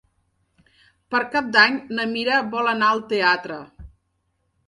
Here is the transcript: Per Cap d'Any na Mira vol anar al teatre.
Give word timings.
Per 1.15 1.19
Cap 1.35 1.51
d'Any 1.57 1.77
na 1.99 2.07
Mira 2.15 2.39
vol 2.55 2.71
anar 2.71 2.89
al 2.95 3.05
teatre. 3.13 3.59